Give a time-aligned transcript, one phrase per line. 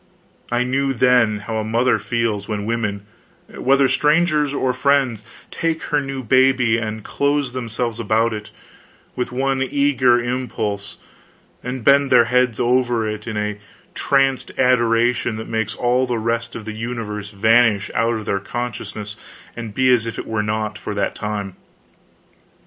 [0.51, 3.05] I knew, then, how a mother feels when women,
[3.47, 8.49] whether strangers or friends, take her new baby, and close themselves about it
[9.15, 10.97] with one eager impulse,
[11.63, 13.59] and bend their heads over it in a
[13.93, 19.15] tranced adoration that makes all the rest of the universe vanish out of their consciousness
[19.55, 21.55] and be as if it were not, for that time.